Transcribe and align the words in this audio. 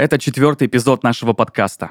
Это 0.00 0.18
четвертый 0.18 0.66
эпизод 0.66 1.02
нашего 1.02 1.34
подкаста. 1.34 1.90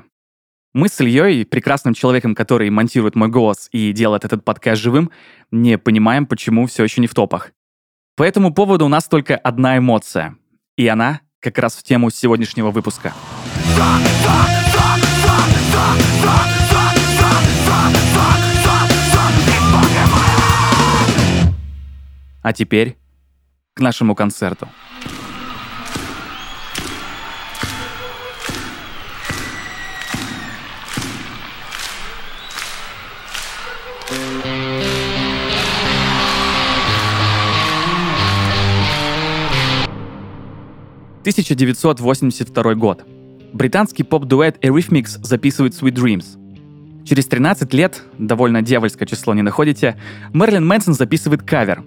Мы 0.73 0.89
с 0.89 0.99
Ильей, 0.99 1.45
прекрасным 1.45 1.93
человеком, 1.93 2.33
который 2.33 2.67
монтирует 2.71 3.13
мой 3.13 3.27
голос 3.27 3.69
и 3.71 3.91
делает 3.91 4.25
этот 4.25 4.43
подкаст 4.43 4.81
живым, 4.81 5.11
не 5.51 5.77
понимаем, 5.77 6.25
почему 6.25 6.65
все 6.65 6.83
еще 6.83 7.01
не 7.01 7.05
в 7.05 7.13
топах. 7.13 7.51
По 8.15 8.23
этому 8.23 8.51
поводу 8.51 8.85
у 8.85 8.87
нас 8.87 9.07
только 9.07 9.37
одна 9.37 9.77
эмоция. 9.77 10.37
И 10.75 10.87
она 10.87 11.21
как 11.39 11.59
раз 11.59 11.75
в 11.75 11.83
тему 11.83 12.09
сегодняшнего 12.09 12.71
выпуска. 12.71 13.13
А 22.41 22.53
теперь 22.53 22.97
к 23.75 23.81
нашему 23.81 24.15
концерту. 24.15 24.67
1982 41.29 42.75
год. 42.75 43.05
Британский 43.53 44.03
поп-дуэт 44.03 44.63
Eurythmics 44.63 45.19
записывает 45.21 45.73
Sweet 45.73 45.93
Dreams. 45.93 47.05
Через 47.05 47.27
13 47.27 47.73
лет, 47.73 48.03
довольно 48.17 48.61
дьявольское 48.61 49.07
число 49.07 49.33
не 49.33 49.41
находите, 49.41 49.95
Мерлин 50.33 50.65
Мэнсон 50.65 50.93
записывает 50.93 51.43
кавер. 51.43 51.83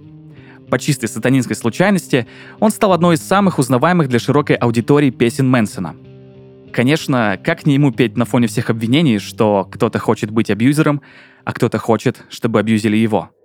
По 0.71 0.79
чистой 0.79 1.09
сатанинской 1.09 1.57
случайности 1.57 2.27
он 2.61 2.71
стал 2.71 2.93
одной 2.93 3.17
из 3.17 3.23
самых 3.23 3.59
узнаваемых 3.59 4.09
для 4.09 4.19
широкой 4.19 4.57
аудитории 4.57 5.11
песен 5.11 5.49
Мэнсона. 5.49 5.97
Конечно, 6.73 7.39
как 7.43 7.67
не 7.67 7.75
ему 7.75 7.93
петь 7.93 8.17
на 8.17 8.25
фоне 8.25 8.47
всех 8.47 8.71
обвинений, 8.71 9.19
что 9.19 9.69
кто-то 9.71 9.99
хочет 9.99 10.31
быть 10.31 10.51
абьюзером, 10.51 11.03
а 11.45 11.53
кто-то 11.53 11.79
хочет, 11.79 12.25
чтобы 12.29 12.61
абьюзили 12.61 12.97
его– 12.97 13.31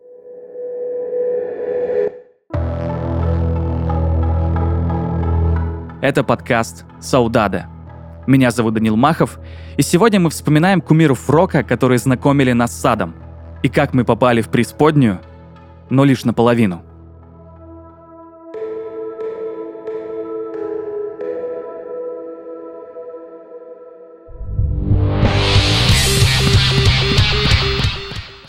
Это 6.00 6.24
подкаст 6.24 6.86
«Саудада». 7.02 7.66
Меня 8.28 8.52
зовут 8.52 8.76
Данил 8.76 8.96
Махов, 8.96 9.40
и 9.78 9.82
сегодня 9.82 10.20
мы 10.20 10.30
вспоминаем 10.30 10.80
кумиров 10.80 11.28
рока, 11.28 11.64
которые 11.64 11.98
знакомили 11.98 12.52
нас 12.52 12.72
с 12.72 12.80
садом, 12.80 13.16
и 13.64 13.68
как 13.68 13.96
мы 13.96 14.06
попали 14.06 14.42
в 14.42 14.50
преисподнюю, 14.50 15.20
но 15.90 16.06
лишь 16.06 16.24
наполовину. 16.24 16.84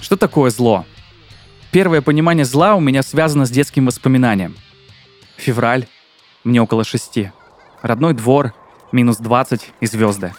Что 0.09 0.17
такое 0.17 0.48
зло? 0.48 0.87
Первое 1.70 2.01
понимание 2.01 2.47
зла 2.47 2.77
у 2.77 2.81
меня 2.81 3.03
связано 3.03 3.45
с 3.45 3.51
детским 3.51 3.84
воспоминанием. 3.84 4.56
Февраль, 5.37 5.87
мне 6.45 6.62
около 6.62 6.83
шести. 6.83 7.31
Родной 7.83 8.15
двор, 8.15 8.55
минус 8.91 9.19
20 9.19 9.70
и 9.81 9.87
звезды. 9.87 10.33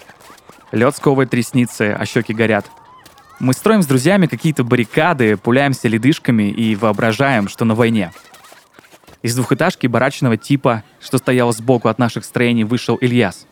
Лед 0.71 0.95
сковывает 0.95 1.31
ресницы, 1.35 1.95
а 1.95 2.03
щеки 2.07 2.33
горят. 2.33 2.65
Мы 3.39 3.53
строим 3.53 3.83
с 3.83 3.85
друзьями 3.85 4.25
какие-то 4.25 4.63
баррикады, 4.63 5.37
пуляемся 5.37 5.87
ледышками 5.87 6.49
и 6.49 6.75
воображаем, 6.75 7.47
что 7.47 7.63
на 7.63 7.75
войне. 7.75 8.11
Из 9.21 9.35
двухэтажки 9.35 9.85
барачного 9.85 10.35
типа, 10.35 10.83
что 10.99 11.19
стоял 11.19 11.53
сбоку 11.53 11.89
от 11.89 11.99
наших 11.99 12.25
строений, 12.25 12.63
вышел 12.63 12.95
Ильяс. 12.95 13.45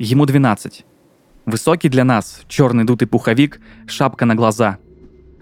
Ему 0.00 0.26
12. 0.26 0.84
Высокий 1.46 1.88
для 1.88 2.02
нас, 2.02 2.40
черный 2.48 2.82
дутый 2.82 3.06
пуховик, 3.06 3.60
шапка 3.86 4.24
на 4.24 4.34
глаза. 4.34 4.78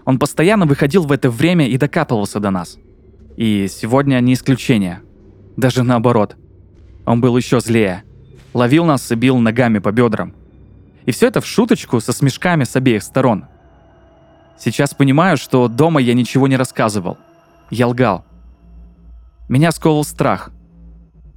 Он 0.05 0.19
постоянно 0.19 0.65
выходил 0.65 1.03
в 1.03 1.11
это 1.11 1.29
время 1.29 1.67
и 1.67 1.77
докапывался 1.77 2.39
до 2.39 2.49
нас. 2.49 2.77
И 3.37 3.67
сегодня 3.67 4.19
не 4.19 4.33
исключение. 4.33 5.01
Даже 5.55 5.83
наоборот– 5.83 6.35
он 7.05 7.21
был 7.21 7.35
еще 7.37 7.59
злее. 7.59 8.03
Ловил 8.53 8.85
нас 8.85 9.11
и 9.11 9.15
бил 9.15 9.37
ногами 9.37 9.79
по 9.79 9.91
бедрам. 9.91 10.33
И 11.05 11.11
все 11.11 11.27
это 11.27 11.41
в 11.41 11.45
шуточку 11.45 11.99
со 11.99 12.13
смешками 12.13 12.63
с 12.63 12.75
обеих 12.75 13.03
сторон. 13.03 13.45
Сейчас 14.57 14.93
понимаю, 14.93 15.37
что 15.37 15.67
дома 15.67 15.99
я 15.99 16.13
ничего 16.13 16.47
не 16.47 16.55
рассказывал. 16.55 17.17
Я 17.69 17.87
лгал. 17.87 18.25
Меня 19.49 19.71
сковал 19.71 20.03
страх. 20.03 20.51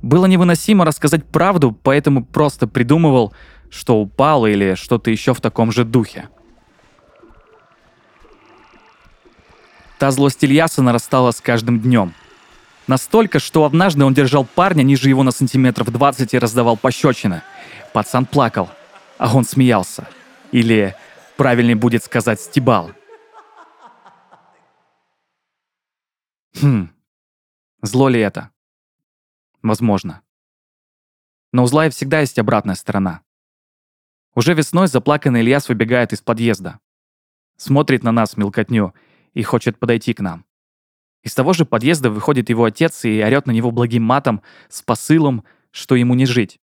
Было 0.03 0.27
невыносимо 0.27 0.85
рассказать 0.85 1.25
правду, 1.25 1.73
поэтому 1.73 2.25
просто 2.25 2.69
придумывал, 2.69 3.33
что 3.71 4.01
упал 4.01 4.47
или 4.47 4.75
что-то 4.75 5.11
еще 5.11 5.35
в 5.35 5.41
таком 5.41 5.73
же 5.73 5.85
духе. 5.85 6.29
Та 9.99 10.11
злость 10.11 10.45
Ильяса 10.45 10.83
нарастала 10.83 11.31
с 11.31 11.41
каждым 11.41 11.81
днем– 11.81 12.15
Настолько, 12.87 13.41
что 13.41 13.65
однажды 13.65 14.05
он 14.05 14.15
держал 14.15 14.45
парня 14.45 14.83
ниже 14.83 15.09
его 15.09 15.25
на 15.25 15.33
сантиметров 15.33 15.91
20 15.91 16.35
и 16.35 16.39
раздавал 16.39 16.77
пощечины. 16.77 17.43
Пацан 17.93 18.27
плакал, 18.27 18.71
а 19.19 19.35
он 19.35 19.45
смеялся. 19.45 20.09
Или, 20.53 20.95
правильнее 21.37 21.75
будет 21.75 22.05
сказать, 22.05 22.41
стебал. 22.41 22.93
Хм, 26.61 26.91
зло 27.83 28.09
ли 28.09 28.21
это? 28.21 28.51
Возможно. 29.63 30.23
Но 31.53 31.65
у 31.65 31.67
зла 31.67 31.91
всегда 31.91 32.21
есть 32.21 32.39
обратная 32.39 32.77
сторона. 32.77 33.23
Уже 34.35 34.55
весной 34.55 34.87
заплаканный 34.87 35.41
Ильяс 35.41 35.69
выбегает 35.69 36.13
из 36.13 36.21
подъезда. 36.21 36.79
Смотрит 37.57 38.05
на 38.05 38.13
нас 38.13 38.37
мелкотню 38.37 38.95
и 39.37 39.43
хочет 39.43 39.79
подойти 39.79 40.15
к 40.15 40.21
нам. 40.21 40.47
Из 41.23 41.35
того 41.35 41.53
же 41.53 41.67
подъезда 41.67 42.09
выходит 42.09 42.49
его 42.49 42.65
отец 42.65 43.05
и 43.05 43.23
орет 43.23 43.47
на 43.47 43.51
него 43.51 43.71
благим 43.71 44.03
матом 44.03 44.41
с 44.71 44.81
посылом, 44.81 45.45
что 45.71 45.95
ему 45.95 46.15
не 46.15 46.25
жить. 46.25 46.59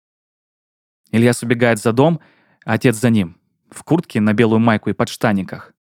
Ильяс 1.11 1.43
убегает 1.43 1.81
за 1.81 1.93
дом, 1.93 2.21
а 2.65 2.75
отец 2.75 2.95
за 2.95 3.11
ним, 3.11 3.41
в 3.71 3.83
куртке, 3.83 4.21
на 4.21 4.35
белую 4.35 4.61
майку 4.61 4.89
и 4.89 4.93
подштаниках. 4.93 5.75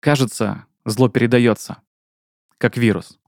Кажется, 0.00 0.64
зло 0.86 1.10
передается, 1.10 1.82
как 2.56 2.78
вирус. 2.78 3.18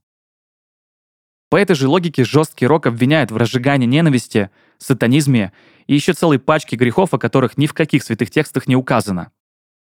По 1.49 1.57
этой 1.57 1.75
же 1.75 1.87
логике 1.87 2.23
жесткий 2.23 2.65
рок 2.65 2.87
обвиняет 2.87 3.29
в 3.29 3.37
разжигании 3.37 3.85
ненависти, 3.85 4.49
сатанизме 4.79 5.53
и 5.85 5.93
еще 5.93 6.13
целой 6.13 6.39
пачке 6.39 6.75
грехов, 6.75 7.13
о 7.13 7.19
которых 7.19 7.55
ни 7.59 7.67
в 7.67 7.75
каких 7.75 8.03
святых 8.03 8.31
текстах 8.31 8.67
не 8.67 8.75
указано. 8.75 9.31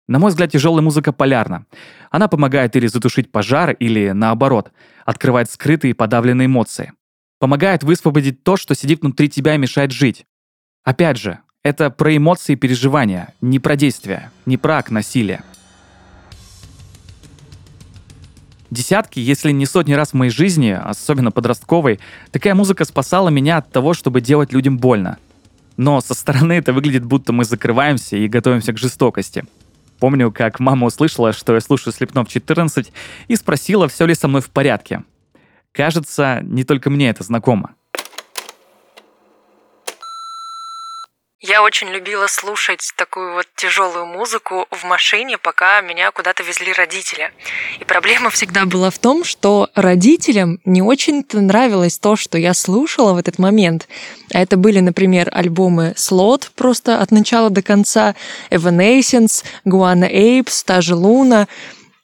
На 0.07 0.19
мой 0.19 0.29
взгляд, 0.29 0.51
тяжелая 0.51 0.81
музыка 0.81 1.11
полярна. 1.11 1.65
Она 2.09 2.29
помогает 2.29 2.75
или 2.75 2.87
затушить 2.87 3.29
пожар, 3.29 3.71
или, 3.71 4.11
наоборот, 4.11 4.71
открывает 5.05 5.51
скрытые 5.51 5.93
подавленные 5.93 6.45
эмоции. 6.45 6.93
Помогает 7.39 7.83
высвободить 7.83 8.43
то, 8.43 8.55
что 8.55 8.73
сидит 8.73 9.01
внутри 9.01 9.29
тебя 9.29 9.55
и 9.55 9.57
мешает 9.57 9.91
жить. 9.91 10.25
Опять 10.85 11.17
же, 11.17 11.39
это 11.61 11.89
про 11.89 12.15
эмоции 12.15 12.53
и 12.53 12.55
переживания, 12.55 13.33
не 13.41 13.59
про 13.59 13.75
действия, 13.75 14.31
не 14.45 14.57
про 14.57 14.77
акт 14.77 14.91
насилия. 14.91 15.43
Десятки, 18.69 19.19
если 19.19 19.51
не 19.51 19.65
сотни 19.65 19.93
раз 19.93 20.11
в 20.11 20.13
моей 20.13 20.31
жизни, 20.31 20.71
особенно 20.71 21.31
подростковой, 21.31 21.99
такая 22.31 22.55
музыка 22.55 22.85
спасала 22.85 23.27
меня 23.27 23.57
от 23.57 23.71
того, 23.71 23.93
чтобы 23.93 24.21
делать 24.21 24.53
людям 24.53 24.77
больно. 24.77 25.17
Но 25.75 25.99
со 25.99 26.13
стороны 26.13 26.53
это 26.53 26.73
выглядит, 26.73 27.05
будто 27.05 27.33
мы 27.33 27.43
закрываемся 27.43 28.15
и 28.15 28.29
готовимся 28.29 28.71
к 28.71 28.77
жестокости– 28.77 29.43
Помню, 29.99 30.31
как 30.31 30.59
мама 30.59 30.87
услышала, 30.87 31.33
что 31.33 31.53
я 31.53 31.61
слушаю 31.61 31.93
Слепнов 31.93 32.27
14 32.27 32.91
и 33.27 33.35
спросила, 33.35 33.87
все 33.87 34.05
ли 34.05 34.13
со 34.13 34.27
мной 34.27 34.41
в 34.41 34.49
порядке. 34.49 35.03
Кажется, 35.71 36.39
не 36.43 36.63
только 36.63 36.89
мне 36.89 37.09
это 37.09 37.23
знакомо. 37.23 37.75
Я 41.47 41.63
очень 41.63 41.87
любила 41.87 42.27
слушать 42.27 42.91
такую 42.97 43.35
вот 43.35 43.47
тяжелую 43.55 44.05
музыку 44.05 44.67
в 44.69 44.83
машине, 44.83 45.37
пока 45.37 45.79
меня 45.79 46.11
куда-то 46.11 46.43
везли 46.43 46.73
родители. 46.73 47.31
И 47.79 47.85
проблема 47.85 48.29
всегда 48.29 48.65
была 48.65 48.89
в 48.89 48.99
том, 48.99 49.23
что 49.23 49.69
родителям 49.73 50.59
не 50.65 50.81
очень-то 50.81 51.39
нравилось 51.39 51.99
то, 51.99 52.17
что 52.17 52.37
я 52.37 52.53
слушала 52.53 53.13
в 53.13 53.17
этот 53.17 53.39
момент. 53.39 53.87
А 54.33 54.41
это 54.41 54.57
были, 54.57 54.81
например, 54.81 55.29
альбомы 55.31 55.93
Slot 55.95 56.49
просто 56.53 56.99
от 56.99 57.11
начала 57.11 57.49
до 57.49 57.61
конца, 57.61 58.15
Evanescence, 58.51 59.45
Guana 59.65 60.11
Apes, 60.11 60.65
та 60.65 60.81
же 60.81 60.95
Луна. 60.95 61.47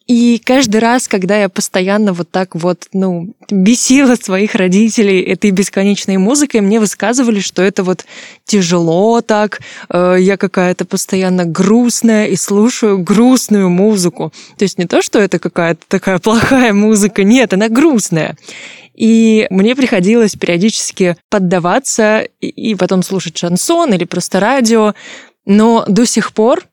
И 0.05 0.41
каждый 0.43 0.81
раз, 0.81 1.07
когда 1.07 1.37
я 1.37 1.47
постоянно 1.47 2.11
вот 2.11 2.29
так 2.29 2.55
вот, 2.55 2.87
ну, 2.91 3.33
бесила 3.49 4.15
своих 4.15 4.53
родителей 4.53 5.21
этой 5.21 5.51
бесконечной 5.51 6.17
музыкой, 6.17 6.59
мне 6.59 6.81
высказывали, 6.81 7.39
что 7.39 7.61
это 7.61 7.83
вот 7.83 8.05
тяжело 8.43 9.21
так, 9.21 9.61
э, 9.89 10.17
я 10.19 10.35
какая-то 10.35 10.83
постоянно 10.83 11.45
грустная 11.45 12.27
и 12.27 12.35
слушаю 12.35 12.99
грустную 12.99 13.69
музыку. 13.69 14.33
То 14.57 14.63
есть 14.63 14.77
не 14.77 14.85
то, 14.85 15.01
что 15.01 15.19
это 15.19 15.39
какая-то 15.39 15.85
такая 15.87 16.19
плохая 16.19 16.73
музыка, 16.73 17.23
нет, 17.23 17.53
она 17.53 17.69
грустная. 17.69 18.35
и 18.93 19.47
мне 19.49 19.75
приходилось 19.75 20.35
периодически 20.35 21.15
поддаваться 21.29 22.27
и 22.41 22.75
потом 22.75 23.03
слушать 23.03 23.37
шансон 23.37 23.93
или 23.93 24.03
просто 24.03 24.39
радио. 24.41 24.93
Но 25.45 25.85
до 25.87 26.05
сих 26.05 26.33
пор 26.33 26.65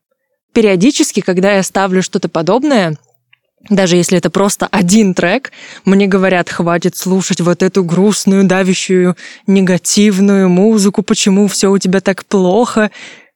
периодически, 0.53 1.21
когда 1.21 1.53
я 1.53 1.63
ставлю 1.63 2.03
что-то 2.03 2.29
подобное, 2.29 2.99
даже 3.69 3.97
если 3.97 4.17
это 4.17 4.31
просто 4.31 4.67
один 4.71 5.15
трек, 5.15 5.53
мне 5.85 6.07
говорят, 6.07 6.49
хватит 6.49 6.97
слушать 6.97 7.41
вот 7.41 7.63
эту 7.63 7.85
грустную, 7.85 8.45
давящую, 8.45 9.17
негативную 9.47 10.49
музыку, 10.49 11.03
почему 11.03 11.47
все 11.47 11.71
у 11.71 11.79
тебя 11.79 12.01
так 12.01 12.25
плохо. 12.25 12.91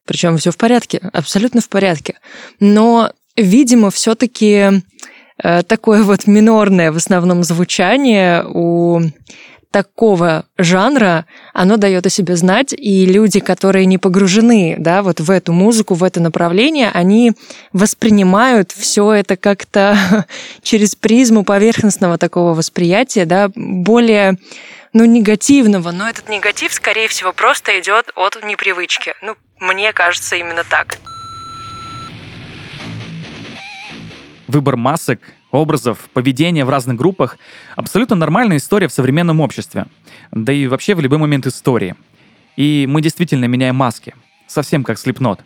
Причем 0.07 0.37
все 0.39 0.51
в 0.51 0.57
порядке, 0.57 1.01
абсолютно 1.13 1.61
в 1.61 1.69
порядке. 1.69 2.15
Но, 2.61 3.11
видимо, 3.37 3.91
все-таки 3.91 4.83
э, 5.43 5.63
такое 5.63 6.03
вот 6.03 6.27
минорное 6.27 6.93
в 6.93 6.97
основном 6.97 7.43
звучание 7.43 8.45
у 8.47 9.01
такого 9.75 10.47
жанра, 10.57 11.27
оно 11.53 11.77
дает 11.77 12.07
о 12.07 12.09
себе 12.09 12.37
знать, 12.37 12.73
и 12.73 13.07
люди, 13.07 13.41
которые 13.41 13.87
не 13.87 13.99
погружены, 13.99 14.77
да, 14.79 15.03
вот 15.03 15.19
в 15.19 15.29
эту 15.33 15.53
музыку, 15.53 15.95
в 15.95 16.05
это 16.05 16.21
направление, 16.21 16.93
они 16.95 17.33
воспринимают 17.73 18.71
все 18.71 19.13
это 19.13 19.37
как-то 19.37 20.27
через 20.63 20.95
призму 20.95 21.43
поверхностного 21.43 22.19
такого 22.19 22.55
восприятия, 22.55 23.25
да, 23.25 23.51
более 23.57 24.39
ну, 24.93 25.07
негативного, 25.07 25.91
но 25.91 26.09
этот 26.09 26.29
негатив, 26.29 26.73
скорее 26.73 27.09
всего, 27.09 27.33
просто 27.33 27.81
идет 27.81 28.13
от 28.15 28.41
непривычки. 28.45 29.15
Ну, 29.23 29.35
мне 29.59 29.93
кажется, 29.93 30.37
именно 30.37 30.63
так. 30.63 30.99
Выбор 34.47 34.77
масок 34.77 35.19
образов, 35.55 36.11
поведения 36.13 36.65
в 36.65 36.71
разных 36.71 36.97
группах— 36.97 37.39
абсолютно 37.77 38.17
нормальная 38.17 38.57
история 38.57 38.89
в 38.89 38.93
современном 38.93 39.41
обществе. 39.41 39.87
Да 40.31 40.53
и 40.53 40.67
вообще 40.67 40.95
в 40.95 41.01
любой 41.01 41.19
момент 41.19 41.47
истории. 41.47 41.95
И 42.57 42.87
мы 42.89 43.01
действительно 43.03 43.47
меняем 43.47 43.77
маски. 43.77 44.15
Совсем 44.47 44.85
как 44.85 44.99
слепнот. 44.99 45.41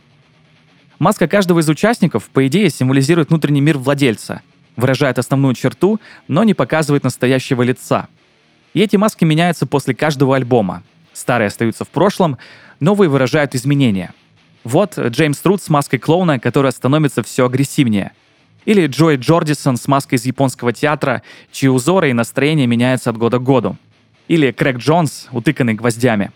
Маска 0.99 1.29
каждого 1.29 1.61
из 1.61 1.69
участников, 1.69 2.29
по 2.31 2.47
идее, 2.47 2.71
символизирует 2.71 3.29
внутренний 3.29 3.61
мир 3.61 3.79
владельца, 3.79 4.43
выражает 4.77 5.19
основную 5.19 5.55
черту, 5.55 6.01
но 6.27 6.43
не 6.43 6.55
показывает 6.55 7.05
настоящего 7.05 7.63
лица. 7.63 8.09
И 8.75 8.81
эти 8.81 8.97
маски 8.97 9.25
меняются 9.25 9.67
после 9.67 9.95
каждого 9.95 10.35
альбома. 10.37 10.83
Старые 11.13 11.49
остаются 11.49 11.85
в 11.85 11.89
прошлом, 11.89 12.39
новые 12.81 13.09
выражают 13.09 13.55
изменения. 13.55 14.13
Вот 14.65 14.99
Джеймс 14.99 15.39
Трут 15.39 15.63
с 15.63 15.69
маской 15.69 15.99
клоуна, 15.99 16.39
которая 16.39 16.73
становится 16.73 17.23
все 17.23 17.47
агрессивнее— 17.47 18.13
или 18.65 18.87
Джой 18.87 19.17
Джордисон 19.17 19.77
с 19.77 19.89
маской 19.89 20.17
из 20.17 20.27
японского 20.27 20.73
театра, 20.73 21.23
чьи 21.51 21.69
узоры 21.69 22.11
и 22.11 22.13
настроение 22.13 22.67
меняются 22.67 23.11
от 23.11 23.17
года 23.17 23.39
к 23.39 23.43
году. 23.43 23.77
Или 24.27 24.51
Крэг 24.53 24.77
Джонс, 24.77 25.29
утыканный 25.33 25.75
гвоздями. 25.75 26.33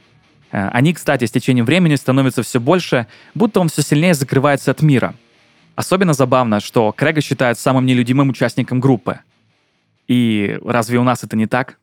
Э, 0.50 0.68
они, 0.68 0.94
кстати, 0.94 1.24
с 1.24 1.30
течением 1.30 1.64
времени 1.64 1.96
становятся 1.96 2.42
все 2.42 2.60
больше, 2.60 3.06
будто 3.34 3.60
он 3.60 3.68
все 3.68 3.82
сильнее 3.82 4.14
закрывается 4.14 4.70
от 4.70 4.82
мира. 4.82 5.14
Особенно 5.74 6.12
забавно, 6.12 6.60
что 6.60 6.92
Крэга 6.92 7.20
считают 7.20 7.58
самым 7.58 7.86
нелюдимым 7.86 8.30
участником 8.30 8.80
группы. 8.80 9.20
И 10.08 10.58
разве 10.64 10.98
у 10.98 11.04
нас 11.04 11.24
это 11.24 11.36
не 11.36 11.46
так? 11.46 11.78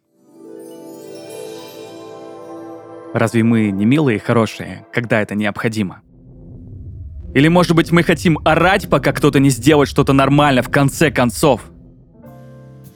Разве 3.14 3.44
мы 3.44 3.72
не 3.72 3.86
милые 3.86 4.18
и 4.18 4.20
хорошие, 4.20 4.86
когда 4.94 5.22
это 5.22 5.34
необходимо? 5.34 6.02
Или, 7.34 7.48
может 7.48 7.76
быть, 7.76 7.92
мы 7.92 8.02
хотим 8.02 8.40
орать, 8.44 8.90
пока 8.90 9.12
кто-то 9.12 9.40
не 9.40 9.50
сделает 9.50 9.88
что-то 9.88 10.14
нормально 10.14 10.64
в 10.64 10.70
конце 10.70 11.12
концов? 11.12 11.62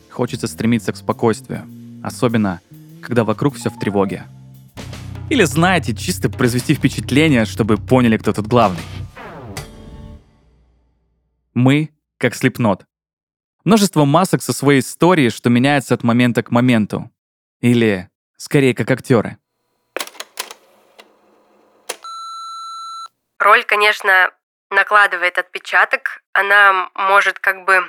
Хочется 0.10 0.48
стремиться 0.48 0.92
к 0.92 0.98
спокойствию. 0.98 1.64
Особенно, 2.02 2.60
когда 3.02 3.24
вокруг 3.24 3.56
все 3.56 3.70
в 3.70 3.80
тревоге. 3.80 4.24
Или, 5.30 5.44
знаете, 5.44 5.96
чисто 5.96 6.30
произвести 6.30 6.74
впечатление, 6.74 7.46
чтобы 7.46 7.78
поняли, 7.78 8.18
кто 8.18 8.34
тут 8.34 8.48
главный. 8.48 8.82
Мы 11.54 11.92
как 12.18 12.36
слепнот. 12.36 12.86
Множество 13.64 14.04
масок 14.04 14.42
со 14.42 14.52
своей 14.52 14.80
историей, 14.80 15.30
что 15.30 15.50
меняется 15.50 15.94
от 15.94 16.04
момента 16.04 16.42
к 16.42 16.52
моменту. 16.52 17.12
Или, 17.62 18.10
скорее, 18.38 18.74
как 18.74 18.90
актеры. 18.92 19.38
Роль, 23.44 23.66
конечно, 23.66 24.32
накладывает 24.72 25.38
отпечаток, 25.38 26.22
она 26.32 26.90
может 26.96 27.40
как 27.40 27.66
бы 27.66 27.82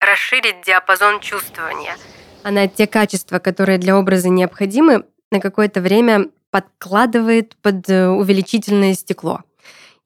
расширить 0.00 0.62
диапазон 0.64 1.20
чувствования. 1.20 1.96
Она 2.42 2.66
те 2.66 2.86
качества, 2.86 3.38
которые 3.38 3.76
для 3.76 3.98
образа 3.98 4.30
необходимы, 4.30 5.04
на 5.30 5.40
какое-то 5.40 5.82
время 5.82 6.30
подкладывает 6.50 7.56
под 7.56 7.90
э, 7.90 8.08
увеличительное 8.08 8.94
стекло. 8.94 9.42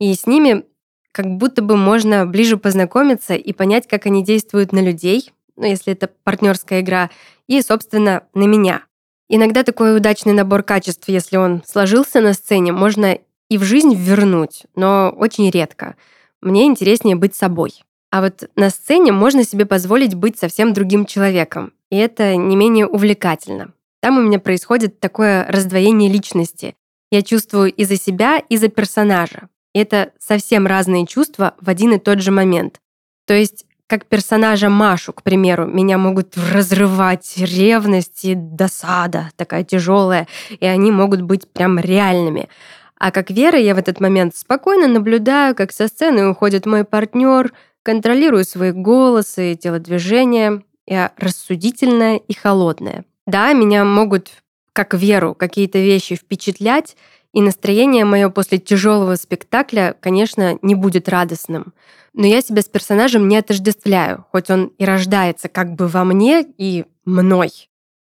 И 0.00 0.12
с 0.12 0.26
ними 0.26 0.64
как 1.12 1.26
будто 1.26 1.62
бы 1.62 1.76
можно 1.76 2.26
ближе 2.26 2.56
познакомиться 2.56 3.34
и 3.34 3.52
понять, 3.52 3.86
как 3.86 4.06
они 4.06 4.24
действуют 4.24 4.72
на 4.72 4.80
людей, 4.80 5.32
ну, 5.54 5.66
если 5.66 5.92
это 5.92 6.08
партнерская 6.24 6.80
игра, 6.80 7.10
и, 7.46 7.62
собственно, 7.62 8.26
на 8.34 8.44
меня. 8.44 8.82
Иногда 9.28 9.62
такой 9.62 9.96
удачный 9.96 10.32
набор 10.32 10.64
качеств, 10.64 11.08
если 11.08 11.36
он 11.36 11.62
сложился 11.64 12.20
на 12.20 12.32
сцене, 12.32 12.72
можно 12.72 13.18
и 13.48 13.58
в 13.58 13.64
жизнь 13.64 13.94
вернуть, 13.94 14.64
но 14.75 15.14
очень 15.16 15.50
редко. 15.50 15.96
Мне 16.40 16.66
интереснее 16.66 17.16
быть 17.16 17.34
собой. 17.34 17.82
А 18.10 18.20
вот 18.20 18.48
на 18.56 18.70
сцене 18.70 19.12
можно 19.12 19.44
себе 19.44 19.66
позволить 19.66 20.14
быть 20.14 20.38
совсем 20.38 20.72
другим 20.72 21.06
человеком. 21.06 21.72
И 21.90 21.96
это 21.96 22.37
не 22.37 22.56
менее 22.56 22.87
увлекательно. 22.87 23.72
Там 24.00 24.19
у 24.19 24.22
меня 24.22 24.38
происходит 24.38 25.00
такое 25.00 25.46
раздвоение 25.48 26.10
личности. 26.10 26.76
Я 27.10 27.22
чувствую 27.22 27.72
и 27.72 27.84
за 27.84 27.96
себя, 27.96 28.38
и 28.38 28.56
за 28.56 28.69
персонажа. 28.69 29.49
И 29.75 29.78
это 29.78 30.12
совсем 30.19 30.66
разные 30.66 31.06
чувства 31.06 31.54
в 31.60 31.69
один 31.69 31.92
и 31.92 31.99
тот 31.99 32.20
же 32.20 32.31
момент. 32.31 32.81
То 33.26 33.34
есть 33.34 33.66
как 33.88 34.06
персонажа 34.06 34.69
Машу, 34.69 35.12
к 35.12 35.22
примеру, 35.22 35.66
меня 35.66 35.96
могут 35.96 36.37
разрывать 36.37 37.34
ревность 37.37 38.25
и 38.25 38.34
досада 38.34 39.31
такая 39.37 39.62
тяжелая, 39.62 40.26
и 40.58 40.66
они 40.66 40.90
могут 40.90 41.22
быть 41.22 41.49
прям 41.52 41.78
реальными. 41.78 42.49
А 42.98 43.10
как 43.10 43.31
Вера 43.31 43.58
я 43.58 43.75
в 43.75 43.78
этот 43.78 44.00
момент 44.00 44.34
спокойно 44.34 44.88
наблюдаю, 44.88 45.54
как 45.54 45.72
со 45.72 45.88
сцены 45.88 46.28
уходит 46.28 46.66
мой 46.66 46.84
партнер, 46.84 47.52
контролирую 47.82 48.44
свои 48.44 48.72
голосы 48.72 49.52
и 49.52 49.56
телодвижения. 49.56 50.62
Я 50.87 51.12
рассудительная 51.16 52.16
и 52.16 52.32
холодная. 52.32 53.04
Да, 53.26 53.52
меня 53.52 53.84
могут, 53.84 54.31
как 54.72 54.94
Веру, 54.94 55.34
какие-то 55.34 55.78
вещи 55.78 56.16
впечатлять, 56.16 56.96
и 57.32 57.43
настроение 57.43 58.06
мое 58.06 58.31
после 58.31 58.56
тяжелого 58.56 59.16
спектакля, 59.16 59.94
конечно, 60.00 60.58
не 60.62 60.75
будет 60.75 61.09
радостным. 61.09 61.75
Но 62.14 62.26
я 62.26 62.40
себя 62.40 62.62
с 62.62 62.64
персонажем 62.64 63.28
не 63.28 63.37
отождествляю, 63.37 64.25
хоть 64.32 64.49
он 64.49 64.73
и 64.78 64.87
рождается 64.87 65.49
как 65.49 65.75
бы 65.75 65.87
во 65.87 66.04
мне 66.04 66.47
и 66.56 66.87
мной. 67.04 67.50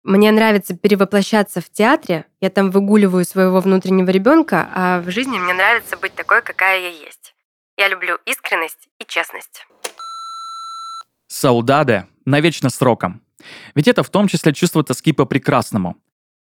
Мне 0.06 0.30
нравится 0.30 0.76
перевоплощаться 0.76 1.60
в 1.60 1.68
театре. 1.68 2.26
Я 2.40 2.48
там 2.48 2.70
выгуливаю 2.70 3.24
своего 3.24 3.58
внутреннего 3.58 4.08
ребенка, 4.08 4.70
а 4.72 5.00
в 5.00 5.10
жизни 5.10 5.36
мне 5.36 5.52
нравится 5.52 5.96
быть 5.96 6.14
такой, 6.14 6.42
какая 6.42 6.80
я 6.80 6.88
есть. 6.90 7.34
Я 7.76 7.88
люблю 7.88 8.16
искренность 8.24 8.88
и 9.00 9.04
честность. 9.04 9.66
Саудаде 11.26 12.06
навечно 12.24 12.70
сроком. 12.70 13.20
Ведь 13.74 13.88
это 13.88 14.04
в 14.04 14.10
том 14.10 14.28
числе 14.28 14.54
чувство 14.54 14.84
тоски 14.84 15.12
по 15.12 15.24
прекрасному. 15.24 15.96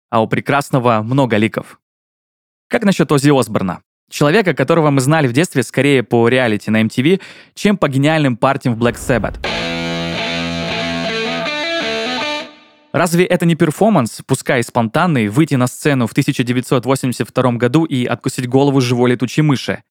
А 0.09 0.23
у 0.23 0.29
прекрасного 0.29 1.03
много 1.03 1.37
ликов. 1.37 1.81
Как 2.69 2.85
насчет 2.85 3.11
Ози 3.11 3.37
Осборна? 3.37 3.83
Человека, 4.09 4.55
которого 4.55 4.91
мы 4.91 5.01
знали 5.01 5.27
в 5.27 5.33
детстве 5.33 5.65
скорее 5.65 6.05
по 6.05 6.29
реалити 6.29 6.71
на 6.71 6.81
MTV, 6.85 7.21
чем 7.55 7.77
по 7.77 7.89
гениальным 7.89 8.37
партиям 8.37 8.77
в 8.77 8.79
Black 8.81 8.95
Sabbath. 8.95 9.58
Разве 12.93 13.27
это 13.27 13.45
не 13.45 13.55
перформанс, 13.55 14.23
пускай 14.27 14.63
спонтанный, 14.63 15.29
выйти 15.29 15.55
на 15.55 15.67
сцену 15.67 16.07
в 16.07 16.13
1982 16.13 17.53
году 17.53 17.85
и 17.85 18.07
откусить 18.07 18.49
голову 18.49 18.81
живой 18.81 19.11
летучей 19.11 19.43
мыши? 19.43 19.83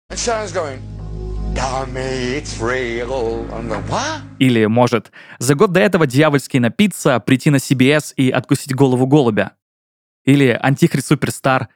Или, 4.39 4.65
может, 4.65 5.11
за 5.37 5.55
год 5.55 5.71
до 5.71 5.79
этого 5.79 6.07
дьявольски 6.07 6.57
напиться, 6.57 7.19
прийти 7.19 7.49
на 7.49 7.57
CBS 7.57 8.13
и 8.15 8.29
откусить 8.31 8.73
голову 8.73 9.05
голубя? 9.05 9.53
Или 10.25 10.57
Антихрист 10.59 11.07
Суперстар, 11.07 11.69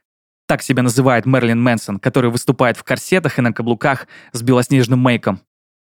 так 0.47 0.61
себя 0.63 0.83
называет 0.83 1.25
Мерлин 1.25 1.61
Мэнсон, 1.61 1.99
который 1.99 2.31
выступает 2.31 2.77
в 2.77 2.83
корсетах 2.83 3.39
и 3.39 3.41
на 3.41 3.53
каблуках 3.53 4.07
с 4.33 4.41
белоснежным 4.41 4.99
мейком. 4.99 5.41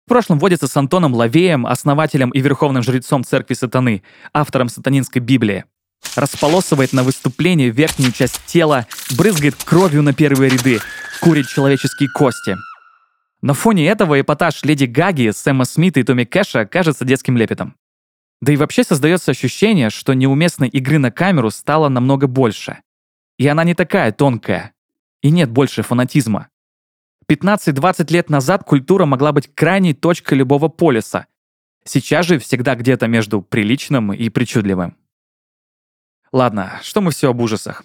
В 0.10 0.12
прошлом 0.12 0.40
водится 0.40 0.68
с 0.68 0.76
Антоном 0.76 1.14
Лавеем, 1.14 1.68
основателем 1.68 2.32
и 2.32 2.42
верховным 2.42 2.82
жрецом 2.82 3.24
церкви 3.24 3.54
сатаны, 3.54 4.02
автором 4.34 4.68
сатанинской 4.68 5.22
Библии. 5.22 5.66
Располосывает 6.16 6.94
на 6.94 7.04
выступлении 7.04 7.70
верхнюю 7.70 8.12
часть 8.12 8.44
тела, 8.48 8.88
брызгает 9.16 9.54
кровью 9.64 10.02
на 10.02 10.14
первые 10.14 10.50
ряды, 10.50 10.80
курит 11.22 11.46
человеческие 11.46 12.10
кости. 12.10 12.58
На 13.44 13.54
фоне 13.54 13.88
этого 13.88 14.20
эпатаж 14.20 14.64
Леди 14.64 14.86
Гаги, 14.86 15.30
Сэма 15.30 15.66
Смита 15.66 16.00
и 16.00 16.04
Томми 16.04 16.24
Кэша 16.24 16.66
кажется 16.66 17.06
детским 17.06 17.38
лепетом. 17.38 17.76
Да 18.42 18.52
и 18.52 18.56
вообще 18.58 18.84
создается 18.84 19.30
ощущение, 19.30 19.92
что 19.92 20.16
неуместной 20.16 20.70
игры 20.70 20.98
на 20.98 21.12
камеру 21.12 21.52
стало 21.52 21.88
намного 21.88 22.26
больше. 22.26 22.80
И 23.38 23.48
она 23.48 23.64
не 23.64 23.76
такая 23.76 24.12
тонкая. 24.12 24.74
И 25.22 25.30
нет 25.30 25.52
больше 25.52 25.84
фанатизма. 25.84 26.48
15-20 27.30 28.12
лет 28.12 28.30
назад 28.30 28.64
культура 28.64 29.06
могла 29.06 29.32
быть 29.32 29.54
крайней 29.54 29.94
точкой 29.94 30.34
любого 30.34 30.68
полиса. 30.68 31.28
Сейчас 31.86 32.26
же 32.26 32.40
всегда 32.40 32.76
где-то 32.76 33.08
между 33.08 33.42
приличным 33.42 34.12
и 34.12 34.30
причудливым. 34.30 34.98
Ладно, 36.32 36.80
что 36.82 37.02
мы 37.02 37.12
все 37.12 37.30
об 37.30 37.40
ужасах. 37.40 37.84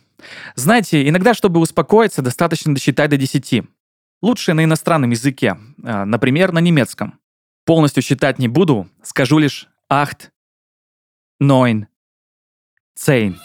Знаете, 0.54 1.06
иногда, 1.08 1.34
чтобы 1.34 1.60
успокоиться, 1.60 2.22
достаточно 2.22 2.74
досчитать 2.74 3.10
до 3.10 3.16
10. 3.16 3.64
Лучше 4.22 4.54
на 4.54 4.64
иностранном 4.64 5.10
языке, 5.10 5.58
а, 5.82 6.04
например, 6.04 6.52
на 6.52 6.58
немецком. 6.58 7.18
Полностью 7.66 8.02
считать 8.02 8.38
не 8.38 8.48
буду, 8.48 8.88
скажу 9.02 9.38
лишь 9.38 9.68
«ахт», 9.88 10.32
«нойн», 11.40 11.88
«цейн». 12.94 13.38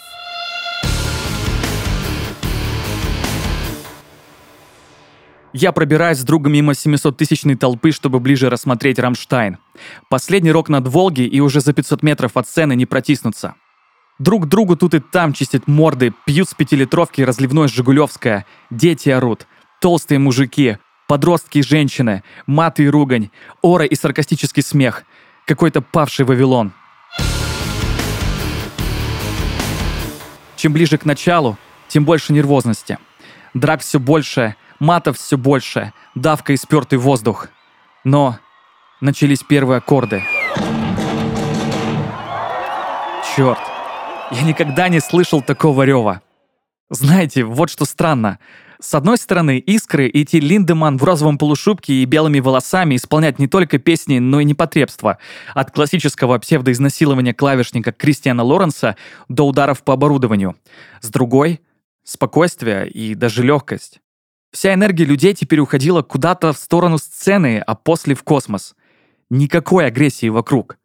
Я 5.52 5.72
пробираюсь 5.72 6.18
с 6.18 6.24
другом 6.24 6.52
мимо 6.52 6.72
700-тысячной 6.72 7.56
толпы, 7.56 7.90
чтобы 7.90 8.20
ближе 8.20 8.50
рассмотреть 8.50 9.00
Рамштайн. 9.00 9.58
Последний 10.08 10.52
рок 10.52 10.68
над 10.68 10.86
Волги 10.86 11.22
и 11.22 11.40
уже 11.40 11.60
за 11.60 11.72
500 11.72 12.02
метров 12.02 12.36
от 12.36 12.46
сцены 12.46 12.76
не 12.76 12.86
протиснуться. 12.86 13.54
Друг 14.20 14.46
другу 14.46 14.76
тут 14.76 14.94
и 14.94 15.00
там 15.00 15.32
чистят 15.32 15.66
морды, 15.66 16.12
пьют 16.26 16.48
с 16.48 16.54
пятилитровки 16.54 17.22
разливное 17.22 17.68
«Жигулевское», 17.68 18.46
дети 18.70 19.08
орут, 19.08 19.46
толстые 19.80 20.18
мужики, 20.18 20.76
подростки 21.08 21.58
и 21.58 21.62
женщины, 21.62 22.22
маты 22.46 22.84
и 22.84 22.88
ругань, 22.88 23.30
ора 23.62 23.86
и 23.86 23.94
саркастический 23.94 24.62
смех, 24.62 25.04
какой-то 25.46 25.80
павший 25.80 26.26
Вавилон. 26.26 26.72
Чем 30.54 30.74
ближе 30.74 30.98
к 30.98 31.06
началу, 31.06 31.56
тем 31.88 32.04
больше 32.04 32.34
нервозности. 32.34 32.98
Драк 33.54 33.80
все 33.80 33.98
больше, 33.98 34.54
матов 34.80 35.18
все 35.18 35.38
больше, 35.38 35.92
давка 36.14 36.52
и 36.52 36.56
спертый 36.56 36.98
воздух. 36.98 37.48
Но 38.02 38.38
начались 39.00 39.44
первые 39.44 39.78
аккорды. 39.78 40.24
Черт, 43.36 43.60
я 44.32 44.42
никогда 44.42 44.88
не 44.88 45.00
слышал 45.00 45.40
такого 45.42 45.84
рева. 45.84 46.22
Знаете, 46.88 47.44
вот 47.44 47.70
что 47.70 47.84
странно. 47.84 48.40
С 48.80 48.94
одной 48.94 49.18
стороны, 49.18 49.58
Искры 49.58 50.08
и 50.08 50.24
Ти 50.24 50.40
Линдеман 50.40 50.96
в 50.96 51.04
розовом 51.04 51.36
полушубке 51.36 51.92
и 51.92 52.04
белыми 52.06 52.40
волосами 52.40 52.96
исполнять 52.96 53.38
не 53.38 53.46
только 53.46 53.78
песни, 53.78 54.18
но 54.18 54.40
и 54.40 54.44
непотребства. 54.44 55.18
От 55.54 55.70
классического 55.70 56.38
псевдоизнасилования 56.38 57.34
клавишника 57.34 57.92
Кристиана 57.92 58.42
Лоренса 58.42 58.96
до 59.28 59.46
ударов 59.46 59.82
по 59.84 59.92
оборудованию. 59.92 60.56
С 61.02 61.10
другой— 61.10 61.60
спокойствие 62.04 62.88
и 62.88 63.14
даже 63.14 63.44
легкость. 63.44 64.00
Вся 64.52 64.74
энергия 64.74 65.04
людей 65.04 65.32
теперь 65.32 65.60
уходила 65.60 66.02
куда-то 66.02 66.52
в 66.52 66.58
сторону 66.58 66.98
сцены, 66.98 67.62
а 67.64 67.76
после 67.76 68.16
в 68.16 68.24
космос. 68.24 68.74
Никакой 69.30 69.86
агрессии 69.86 70.28
вокруг. 70.28 70.76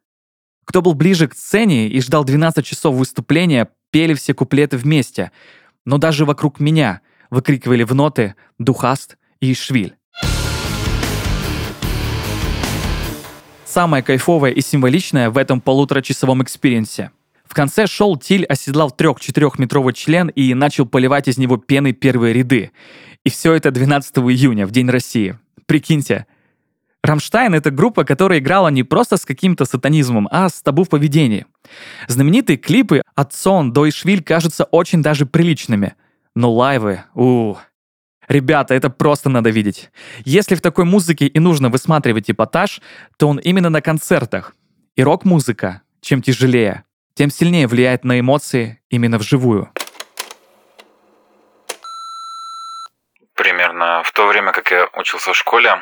Кто 0.65 0.83
был 0.83 0.93
ближе 0.93 1.27
к 1.27 1.33
сцене 1.33 1.87
и 1.87 1.99
ждал 1.99 2.23
12 2.23 2.63
часов 2.63 2.95
выступления, 2.95 3.69
пели 3.89 4.13
все 4.13 4.35
куплеты 4.35 4.77
вместе. 4.77 5.31
Но 5.83 5.97
даже 5.97 6.25
вокруг 6.25 6.59
меня 6.59 7.01
выкрикивали 7.31 7.83
в 7.83 7.95
ноты 7.95 8.35
«Du 8.59 8.82
hast» 8.82 9.17
и 9.39 9.53
«Ich 9.55 9.72
will». 9.72 9.95
Самое 13.65 14.03
кайфовое 14.03 14.51
и 14.51 14.61
символичное 14.61 15.31
в 15.31 15.37
этом 15.37 15.59
полуторачасовом 15.59 16.43
экспириенсе— 16.43 17.11
конце 17.55 17.87
шоу 17.87 18.17
Тилль 18.17 18.45
оседлал 18.45 18.91
трех-четырехметровый 18.91 19.93
член 19.93 20.27
и 20.27 20.53
начал 20.53 20.85
поливать 20.85 21.27
из 21.27 21.37
него 21.37 21.57
пеной 21.57 21.93
первые 21.93 22.33
ряды. 22.33 22.71
И 23.23 23.29
все 23.29 23.53
это 23.53 23.71
12 23.71 24.17
июня, 24.17 24.67
в 24.67 24.71
День 24.71 24.89
России. 24.89 25.39
Прикиньте. 25.65 26.27
Рамштайн— 27.01 27.53
это 27.55 27.71
группа, 27.71 28.03
которая 28.03 28.39
играла 28.39 28.67
не 28.67 28.83
просто 28.83 29.17
с 29.17 29.25
каким-то 29.25 29.65
сатанизмом, 29.65 30.27
а 30.31 30.49
с 30.49 30.61
табу 30.61 30.83
в 30.83 30.89
поведении. 30.89 31.45
Знаменитые 32.07 32.57
клипы 32.57 33.01
от 33.15 33.33
Сон 33.33 33.73
до 33.73 33.87
Ишвиль 33.87 34.23
кажутся 34.23 34.65
очень 34.65 35.01
даже 35.01 35.25
приличными. 35.25 35.93
Но 36.35 36.51
лайвы, 36.53 37.03
у 37.13 37.55
Ребята, 38.27 38.73
это 38.73 38.89
просто 38.89 39.29
надо 39.29 39.51
видеть. 39.51 39.91
Если 40.23 40.55
в 40.55 40.61
такой 40.61 40.85
музыке 40.85 41.27
и 41.27 41.39
нужно 41.39 41.69
высматривать 41.69 42.29
эпатаж, 42.29 42.81
то 43.17 43.27
он 43.27 43.37
именно 43.37 43.69
на 43.69 43.81
концертах. 43.81 44.55
И 44.95 45.03
рок-музыка, 45.03 45.83
чем 46.01 46.23
тяжелее, 46.23 46.83
тем 47.15 47.29
сильнее 47.29 47.67
влияет 47.67 48.03
на 48.03 48.19
эмоции 48.19 48.81
именно 48.89 49.17
вживую. 49.17 49.71
Примерно 53.33 54.03
в 54.03 54.11
то 54.11 54.27
время, 54.27 54.51
как 54.51 54.71
я 54.71 54.87
учился 54.97 55.31
в 55.31 55.35
школе, 55.35 55.75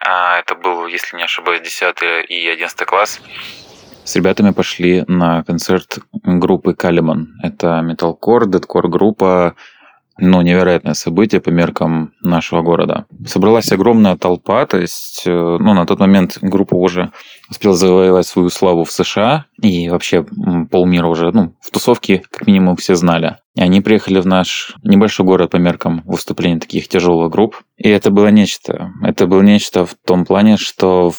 а 0.00 0.38
это 0.38 0.54
был, 0.54 0.86
если 0.86 1.16
не 1.16 1.22
ошибаюсь, 1.22 1.62
10 1.62 2.28
и 2.28 2.48
11 2.48 2.86
класс, 2.86 3.20
с 4.04 4.16
ребятами 4.16 4.50
пошли 4.50 5.04
на 5.06 5.44
концерт 5.44 6.00
группы 6.12 6.74
Калиман. 6.74 7.38
Это 7.40 7.80
металкор, 7.82 8.46
дедкор 8.46 8.88
группа, 8.88 9.54
ну, 10.18 10.42
невероятное 10.42 10.94
событие 10.94 11.40
по 11.40 11.50
меркам 11.50 12.12
нашего 12.20 12.62
города. 12.62 13.06
Собралась 13.26 13.70
огромная 13.70 14.16
толпа, 14.16 14.66
то 14.66 14.78
есть, 14.78 15.22
э, 15.24 15.30
ну, 15.30 15.72
на 15.72 15.86
тот 15.86 16.00
момент 16.00 16.38
группа 16.42 16.74
уже 16.74 17.12
успела 17.52 17.74
завоевать 17.74 18.26
свою 18.26 18.48
славу 18.48 18.84
в 18.84 18.90
США, 18.90 19.46
и 19.60 19.88
вообще 19.88 20.24
полмира 20.70 21.06
уже, 21.06 21.30
ну, 21.32 21.54
в 21.60 21.70
тусовке 21.70 22.22
как 22.30 22.46
минимум 22.46 22.76
все 22.76 22.94
знали. 22.94 23.36
И 23.54 23.60
они 23.60 23.80
приехали 23.80 24.20
в 24.20 24.26
наш 24.26 24.74
небольшой 24.82 25.26
город 25.26 25.50
по 25.50 25.58
меркам 25.58 26.02
выступлений 26.06 26.58
таких 26.58 26.88
тяжелых 26.88 27.30
групп. 27.30 27.62
И 27.76 27.88
это 27.88 28.10
было 28.10 28.28
нечто. 28.28 28.90
Это 29.02 29.26
было 29.26 29.42
нечто 29.42 29.84
в 29.84 29.94
том 29.94 30.24
плане, 30.24 30.56
что 30.56 31.12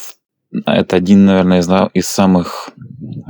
это 0.66 0.96
один, 0.96 1.24
наверное, 1.24 1.60
из, 1.60 1.70
из 1.94 2.08
самых 2.08 2.70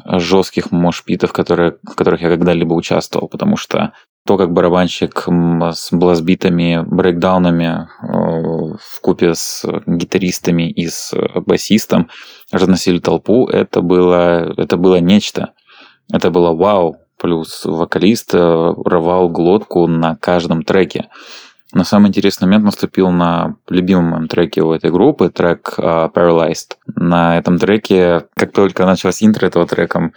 жестких 0.07 0.73
мошпитов, 0.73 1.33
которые, 1.33 1.77
в 1.83 1.95
которых 1.95 2.23
я 2.23 2.29
когда-либо 2.29 2.75
участвовал, 2.75 3.29
потому 3.29 3.57
что 3.57 3.93
то, 4.27 4.39
как 4.39 4.53
барабанщик 4.53 5.27
с 5.73 5.93
блазбитами, 5.93 6.83
брейкдаунами 6.87 7.89
э, 8.03 8.77
в 8.81 9.01
купе 9.03 9.35
с 9.35 9.65
гитаристами 9.87 10.71
и 10.71 10.89
с 10.89 11.13
басистом 11.47 12.09
разносили 12.51 13.01
толпу, 13.01 13.47
это 13.47 13.83
было, 13.83 14.55
это 14.57 14.77
было 14.77 14.97
нечто. 14.97 15.53
Это 16.11 16.31
было 16.31 16.55
вау. 16.55 16.97
Плюс 17.21 17.65
вокалист 17.65 18.35
э, 18.35 18.39
рвал 18.39 19.29
глотку 19.29 19.87
на 19.87 20.17
каждом 20.17 20.63
треке. 20.63 21.09
Но 21.75 21.85
самый 21.85 22.09
интересный 22.09 22.47
момент 22.47 22.65
наступил 22.65 23.11
на 23.11 23.57
любимом 23.69 24.29
треке 24.29 24.63
у 24.63 24.73
этой 24.73 24.91
группы, 24.91 25.29
трек 25.29 25.75
uh, 25.77 26.13
Paralyzed. 26.13 26.77
На 26.95 27.37
этом 27.37 27.59
треке, 27.59 28.27
как 28.37 28.53
только 28.53 28.87
началось 28.87 29.25
интро 29.25 29.47
этого 29.47 29.67
трека, 29.67 30.13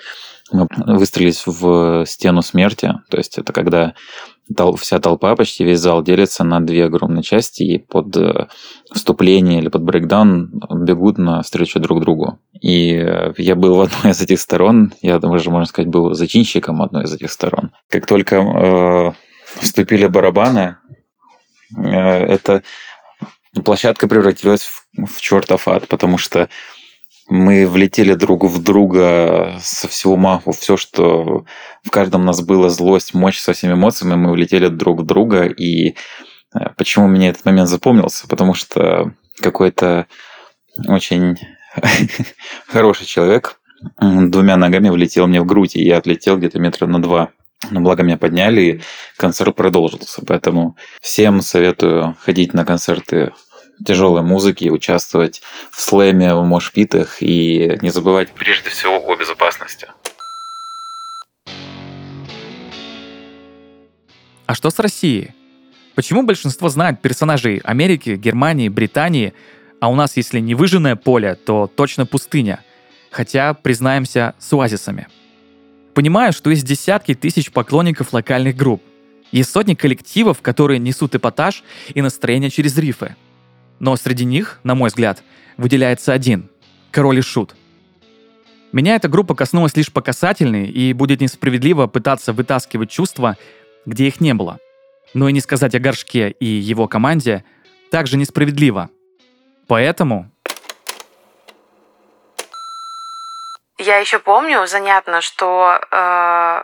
мы 0.51 0.67
выстрелились 0.97 1.43
в 1.45 2.05
стену 2.05 2.41
смерти. 2.41 2.93
То 3.09 3.17
есть 3.17 3.37
это 3.37 3.53
когда 3.53 3.93
тол- 4.55 4.77
вся 4.77 4.99
толпа, 4.99 5.35
почти 5.35 5.63
весь 5.63 5.79
зал 5.79 6.03
делится 6.03 6.43
на 6.43 6.59
две 6.59 6.85
огромные 6.85 7.23
части 7.23 7.63
и 7.63 7.77
под 7.77 8.15
э, 8.17 8.47
вступление 8.93 9.59
или 9.59 9.69
под 9.69 9.83
брейкдаун 9.83 10.51
бегут 10.85 11.17
навстречу 11.17 11.79
друг 11.79 12.01
другу. 12.01 12.39
И 12.61 12.93
э, 12.93 13.33
я 13.37 13.55
был 13.55 13.75
в 13.75 13.81
одной 13.81 14.11
из 14.11 14.21
этих 14.21 14.39
сторон, 14.39 14.93
я 15.01 15.19
даже, 15.19 15.51
можно 15.51 15.65
сказать, 15.65 15.89
был 15.89 16.13
зачинщиком 16.13 16.81
одной 16.81 17.03
из 17.03 17.13
этих 17.13 17.31
сторон. 17.31 17.71
Как 17.89 18.05
только 18.05 18.35
э, 18.37 19.11
вступили 19.59 20.07
барабаны, 20.07 20.77
э, 21.75 21.81
эта 21.81 22.63
площадка 23.63 24.07
превратилась 24.07 24.63
в, 24.63 25.05
в 25.05 25.21
чертов 25.21 25.67
ад, 25.67 25.87
потому 25.87 26.17
что 26.17 26.49
мы 27.29 27.67
влетели 27.67 28.13
друг 28.13 28.43
в 28.45 28.63
друга 28.63 29.57
со 29.59 29.87
всего 29.87 30.15
маху. 30.15 30.51
Все, 30.51 30.77
что 30.77 31.45
в 31.83 31.89
каждом 31.89 32.25
нас 32.25 32.41
было, 32.41 32.69
злость, 32.69 33.13
мощь 33.13 33.39
со 33.39 33.53
всеми 33.53 33.73
эмоциями, 33.73 34.15
мы 34.15 34.31
влетели 34.31 34.67
друг 34.67 35.01
в 35.01 35.05
друга. 35.05 35.45
И 35.45 35.95
э, 36.53 36.69
почему 36.77 37.07
мне 37.07 37.29
этот 37.29 37.45
момент 37.45 37.69
запомнился? 37.69 38.27
Потому 38.27 38.53
что 38.53 39.11
какой-то 39.41 40.07
очень 40.87 41.35
хороший 42.67 43.05
человек 43.05 43.59
двумя 43.99 44.57
ногами 44.57 44.89
влетел 44.89 45.27
мне 45.27 45.41
в 45.41 45.45
грудь, 45.45 45.75
и 45.75 45.83
я 45.83 45.97
отлетел 45.97 46.37
где-то 46.37 46.59
метра 46.59 46.87
на 46.87 47.01
два. 47.01 47.29
Но 47.71 47.81
благо 47.81 48.03
меня 48.03 48.17
подняли, 48.17 48.61
и 48.61 48.81
концерт 49.17 49.55
продолжился. 49.55 50.21
Поэтому 50.25 50.77
всем 51.01 51.41
советую 51.41 52.15
ходить 52.21 52.53
на 52.53 52.65
концерты 52.65 53.33
тяжелой 53.85 54.21
музыки, 54.21 54.69
участвовать 54.69 55.41
в 55.71 55.81
слэме, 55.81 56.33
в 56.35 56.43
мошпитах 56.43 57.21
и 57.21 57.77
не 57.81 57.89
забывать 57.89 58.31
прежде 58.31 58.69
всего 58.69 58.95
о 58.97 59.15
безопасности. 59.15 59.87
А 64.45 64.55
что 64.55 64.69
с 64.69 64.79
Россией? 64.79 65.31
Почему 65.95 66.23
большинство 66.23 66.69
знает 66.69 67.01
персонажей 67.01 67.57
Америки, 67.63 68.15
Германии, 68.15 68.69
Британии, 68.69 69.33
а 69.81 69.89
у 69.89 69.95
нас, 69.95 70.15
если 70.15 70.39
не 70.39 70.55
выжженное 70.55 70.95
поле, 70.95 71.35
то 71.35 71.67
точно 71.67 72.05
пустыня? 72.05 72.63
хотя, 73.11 73.53
признаемся, 73.55 74.35
с 74.37 74.53
оазисами. 74.53 75.07
Понимаю, 75.93 76.33
что 76.33 76.51
есть 76.51 76.65
десятки 76.65 77.15
тысяч 77.15 77.51
поклонников 77.51 78.13
локальных 78.13 78.55
групп. 78.55 78.83
Есть 79.31 79.51
сотни 79.51 79.73
коллективов, 79.73 80.41
которые 80.41 80.79
несут 80.79 81.15
эпатаж 81.15 81.63
и 81.93 82.01
настроение 82.01 82.49
через 82.49 82.77
рифы. 82.77 83.15
Но 83.79 83.95
среди 83.95 84.25
них, 84.25 84.59
на 84.63 84.75
мой 84.75 84.89
взгляд, 84.89 85.23
выделяется 85.57 86.13
один– 86.13 86.49
Король 86.91 87.19
и 87.19 87.21
Шут. 87.21 87.55
Меня 88.71 88.95
эта 88.95 89.07
группа 89.07 89.35
коснулась 89.35 89.75
лишь 89.75 89.91
по 89.91 90.01
касательной, 90.01 90.67
и 90.67 90.93
будет 90.93 91.21
несправедливо 91.21 91.87
пытаться 91.87 92.33
вытаскивать 92.33 92.89
чувства, 92.89 93.37
где 93.85 94.07
их 94.07 94.19
не 94.19 94.33
было. 94.33 94.59
Но 95.13 95.29
и 95.29 95.33
не 95.33 95.41
сказать 95.41 95.75
о 95.75 95.79
Горшке 95.79 96.31
и 96.31 96.45
его 96.45 96.87
команде 96.87 97.43
также 97.91 98.17
несправедливо. 98.17 98.89
Поэтому 99.67 100.31
Я 103.77 103.97
еще 103.97 104.19
помню, 104.19 104.65
занятно, 104.65 105.21
что 105.21 105.79
э, 105.91 106.63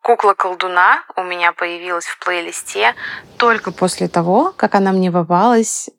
кукла 0.00 0.34
колдуна 0.34 1.02
у 1.16 1.24
меня 1.24 1.52
появилась 1.52 2.06
в 2.06 2.18
плейлисте 2.24 2.94
только 3.36 3.72
после 3.72 4.08
того, 4.08 4.52
как 4.56 4.76
она 4.76 4.92
мне 4.92 5.10
попалась 5.10 5.90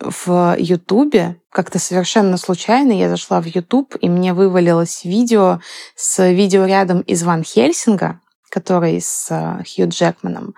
в 0.00 0.56
Ютубе. 0.58 1.36
Как-то 1.50 1.78
совершенно 1.78 2.36
случайно 2.36 2.92
я 2.92 3.08
зашла 3.08 3.40
в 3.40 3.46
Ютуб, 3.46 3.94
и 4.00 4.08
мне 4.08 4.32
вывалилось 4.32 5.04
видео 5.04 5.60
с 5.94 6.30
видеорядом 6.30 7.00
из 7.00 7.22
Ван 7.22 7.42
Хельсинга, 7.44 8.20
который 8.50 9.00
с 9.00 9.28
э, 9.30 9.62
Хью 9.64 9.88
Джекманом. 9.88 10.54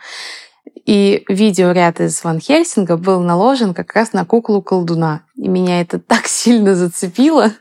И 0.87 1.25
видеоряд 1.28 2.00
из 2.00 2.22
Ван 2.25 2.40
Хельсинга 2.40 2.96
был 2.96 3.20
наложен 3.20 3.75
как 3.75 3.94
раз 3.94 4.12
на 4.12 4.25
куклу 4.25 4.62
колдуна. 4.62 5.22
И 5.37 5.49
меня 5.49 5.80
это 5.80 5.99
так 5.99 6.26
сильно 6.26 6.75
зацепило, 6.75 7.52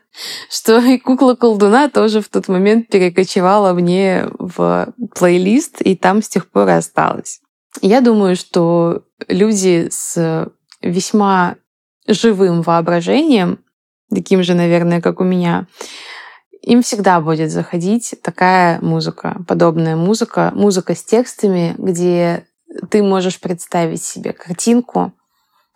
что 0.50 0.80
и 0.80 0.98
кукла 0.98 1.36
колдуна 1.36 1.90
тоже 1.90 2.22
в 2.22 2.30
тот 2.30 2.48
момент 2.48 2.90
перекочевала 2.90 3.74
мне 3.74 4.28
в 4.38 4.94
плейлист, 5.16 5.82
и 5.82 5.96
там 5.96 6.22
с 6.22 6.30
тех 6.30 6.50
пор 6.50 6.70
и 6.70 6.74
осталась. 6.74 7.42
Я 7.82 8.02
думаю, 8.02 8.36
что 8.36 9.04
люди 9.28 9.88
с 9.90 10.52
весьма 10.82 11.56
живым 12.08 12.62
воображением, 12.62 13.64
таким 14.14 14.44
же, 14.44 14.54
наверное, 14.54 15.02
как 15.02 15.20
у 15.20 15.24
меня, 15.24 15.68
им 16.62 16.84
всегда 16.84 17.20
будет 17.22 17.52
заходить 17.52 18.16
такая 18.22 18.80
музыка, 18.82 19.38
подобная 19.48 19.96
музыка, 19.96 20.52
музыка 20.54 20.96
с 20.96 21.04
текстами, 21.04 21.76
где 21.78 22.46
ты 22.90 23.02
можешь 23.02 23.40
представить 23.40 24.04
себе 24.04 24.34
картинку, 24.34 25.14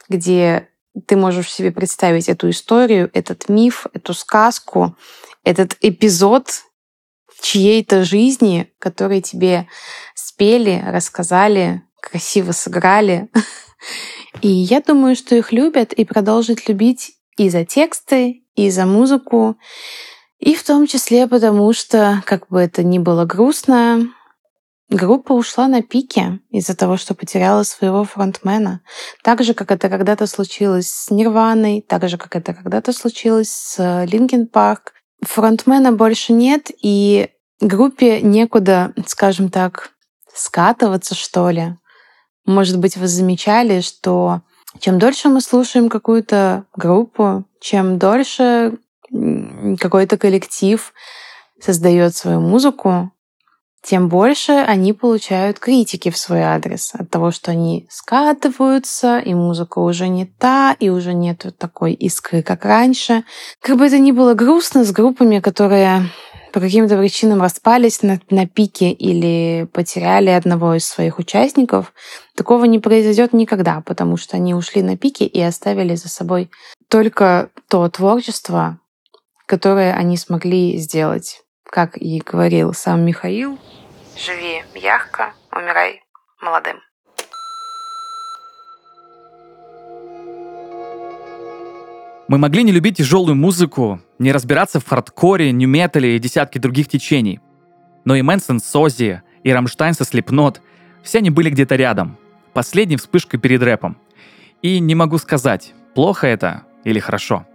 где 0.07 0.69
ты 1.07 1.15
можешь 1.15 1.51
себе 1.51 1.71
представить 1.71 2.29
эту 2.29 2.49
историю, 2.49 3.09
этот 3.13 3.49
миф, 3.49 3.87
эту 3.93 4.13
сказку, 4.13 4.95
этот 5.43 5.75
эпизод 5.81 6.63
чьей-то 7.45 8.03
жизни, 8.03 8.71
который 8.79 9.21
тебе 9.21 9.67
спели, 10.15 10.83
рассказали, 10.87 11.83
красиво 12.01 12.51
сыграли. 12.51 13.29
И 14.41 14.47
я 14.47 14.81
думаю, 14.81 15.15
что 15.15 15.35
их 15.35 15.51
любят 15.51 15.93
и 15.93 16.05
продолжат 16.05 16.67
любить 16.67 17.13
и 17.37 17.49
за 17.49 17.65
тексты, 17.65 18.43
и 18.55 18.69
за 18.69 18.85
музыку, 18.85 19.57
и 20.39 20.55
в 20.55 20.63
том 20.63 20.87
числе 20.87 21.27
потому, 21.27 21.73
что, 21.73 22.21
как 22.25 22.47
бы 22.49 22.59
это 22.59 22.83
ни 22.83 22.99
было 22.99 23.25
грустно, 23.25 24.07
Группа 24.89 25.33
ушла 25.33 25.67
на 25.67 25.81
пике 25.81 26.39
из-за 26.51 26.75
того, 26.75 26.97
что 26.97 27.15
потеряла 27.15 27.63
своего 27.63 28.03
фронтмена. 28.03 28.81
Так 29.23 29.43
же, 29.43 29.55
как 29.55 29.71
это 29.71 29.89
когда-то 29.89 30.27
случилось 30.27 30.89
с 30.89 31.09
Нирваной, 31.09 31.81
так 31.81 32.07
же, 32.07 32.17
как 32.17 32.35
это 32.35 32.53
когда-то 32.53 32.93
случилось 32.93 33.49
с 33.49 34.05
Линкен 34.05 34.47
Парк. 34.47 34.93
Фронтмена 35.23 35.91
больше 35.91 36.33
нет, 36.33 36.69
и 36.83 37.29
группе 37.59 38.21
некуда, 38.21 38.93
скажем 39.07 39.49
так, 39.49 39.89
скатываться, 40.31 41.15
что 41.15 41.49
ли. 41.49 41.77
Может 42.45 42.79
быть, 42.79 42.97
вы 42.97 43.07
замечали, 43.07 43.81
что 43.81 44.41
чем 44.79 44.99
дольше 44.99 45.29
мы 45.29 45.41
слушаем 45.41 45.89
какую-то 45.89 46.65
группу, 46.75 47.45
чем 47.59 47.97
дольше 47.97 48.77
какой-то 49.79 50.17
коллектив 50.17 50.93
создает 51.59 52.15
свою 52.15 52.41
музыку, 52.41 53.11
тем 53.85 54.09
больше 54.09 54.51
они 54.53 54.93
получают 54.93 55.59
критики 55.59 56.09
в 56.09 56.17
свой 56.17 56.41
адрес 56.41 56.91
от 56.93 57.09
того, 57.11 57.29
что 57.29 57.51
они 57.51 57.87
скатываются, 57.91 59.19
и 59.19 59.35
музыка 59.35 59.77
уже 59.77 60.07
не 60.07 60.25
та, 60.25 60.75
и 60.79 60.89
уже 60.89 61.13
нет 61.13 61.45
такой 61.59 61.93
искры, 61.93 62.41
как 62.41 62.65
раньше. 62.65 63.23
Как 63.61 63.77
бы 63.77 63.85
это 63.85 63.99
ни 63.99 64.11
было 64.11 64.33
грустно 64.33 64.83
с 64.83 64.91
группами, 64.91 65.39
которые 65.39 66.09
по 66.55 66.61
каким-то 66.61 66.97
причинам 66.97 67.41
распались 67.41 68.01
на, 68.01 68.17
на 68.29 68.47
пике 68.47 68.89
или 68.89 69.67
потеряли 69.73 70.29
одного 70.29 70.75
из 70.75 70.87
своих 70.87 71.19
участников, 71.19 71.91
такого 72.33 72.63
не 72.63 72.79
произойдет 72.79 73.33
никогда, 73.33 73.81
потому 73.81 74.15
что 74.15 74.37
они 74.37 74.53
ушли 74.53 74.81
на 74.81 74.95
пике 74.95 75.25
и 75.25 75.41
оставили 75.41 75.95
за 75.95 76.07
собой 76.07 76.49
только 76.87 77.49
то 77.67 77.89
творчество, 77.89 78.79
которое 79.45 79.95
они 79.95 80.15
смогли 80.15 80.77
сделать. 80.77 81.41
Как 81.65 81.97
и 81.97 82.21
говорил 82.21 82.73
сам 82.73 83.03
Михаил, 83.03 83.59
Живи 84.17 84.63
мягко, 84.81 85.33
умирай 85.51 86.03
молодым. 86.41 86.79
Мы 92.27 92.39
могли 92.39 92.63
не 92.63 92.71
любить 92.71 92.97
тяжелую 92.97 93.35
музыку, 93.35 94.01
не 94.17 94.31
разбираться 94.31 94.79
в 94.79 94.87
хардкоре, 94.87 95.51
нью-метале 95.51 96.15
и 96.15 96.19
десятки 96.19 96.57
других 96.57 96.87
течений. 96.87 97.39
Но 98.03 98.15
и 98.15 98.23
Мэнсон 98.23 98.59
с 98.59 98.75
Ози, 98.75 99.21
и 99.43 99.51
Рамштайн 99.51 99.93
со 99.93 100.05
Slipknot, 100.05 100.59
все 101.03 101.19
они 101.19 101.29
были 101.29 101.51
где-то 101.51 101.75
рядом. 101.75 102.17
Последней 102.53 102.97
вспышкой 102.97 103.39
перед 103.39 103.61
рэпом. 103.61 103.97
И 104.63 104.79
не 104.79 104.95
могу 104.95 105.19
сказать, 105.19 105.73
плохо 105.93 106.25
это 106.25 106.63
или 106.83 106.99
хорошо. 106.99 107.45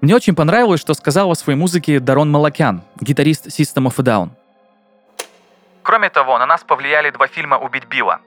Мне 0.00 0.14
очень 0.14 0.34
понравилось, 0.34 0.80
что 0.80 0.94
сказал 0.94 1.30
о 1.30 1.34
своей 1.34 1.58
музыке 1.58 2.00
Дарон 2.00 2.30
Малакян, 2.30 2.82
гитарист 3.00 3.48
System 3.48 3.86
of 3.86 3.94
a 3.98 4.02
Down. 4.02 4.30
Кроме 5.82 6.08
того, 6.08 6.38
на 6.38 6.46
нас 6.46 6.64
повлияли 6.64 7.10
два 7.10 7.26
фильма 7.26 7.58
«Убить 7.58 7.86
Билла». 7.86 8.20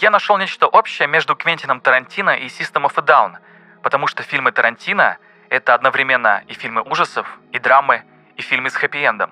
Я 0.00 0.10
нашел 0.10 0.38
нечто 0.38 0.68
общее 0.68 1.08
между 1.08 1.34
Квентином 1.34 1.80
Тарантино 1.80 2.30
и 2.30 2.46
System 2.46 2.84
of 2.84 2.92
a 2.96 3.02
Down, 3.02 3.36
потому 3.82 4.06
что 4.06 4.22
фильмы 4.22 4.52
Тарантино— 4.52 5.18
это 5.48 5.74
одновременно 5.74 6.42
и 6.48 6.54
фильмы 6.54 6.82
ужасов, 6.82 7.40
и 7.52 7.58
драмы, 7.58 8.02
и 8.36 8.42
фильмы 8.42 8.70
с 8.70 8.74
хэппи-эндом. 8.74 9.30